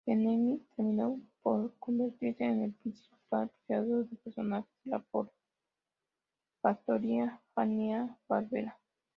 [0.03, 5.05] Benedict terminó por convertirse en el principal creador de personajes de la
[6.61, 8.79] factoría Hanna-Barbera.